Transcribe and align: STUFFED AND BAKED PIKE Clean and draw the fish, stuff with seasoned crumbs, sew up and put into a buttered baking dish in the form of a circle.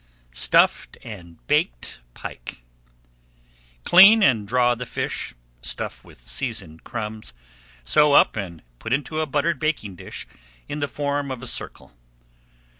STUFFED 0.33 0.97
AND 1.03 1.45
BAKED 1.45 1.99
PIKE 2.15 2.63
Clean 3.83 4.23
and 4.23 4.47
draw 4.47 4.73
the 4.73 4.87
fish, 4.87 5.35
stuff 5.61 6.03
with 6.03 6.23
seasoned 6.23 6.83
crumbs, 6.83 7.33
sew 7.83 8.13
up 8.13 8.35
and 8.35 8.63
put 8.79 8.93
into 8.93 9.19
a 9.19 9.27
buttered 9.27 9.59
baking 9.59 9.95
dish 9.95 10.25
in 10.67 10.79
the 10.79 10.87
form 10.87 11.29
of 11.29 11.43
a 11.43 11.45
circle. 11.45 11.93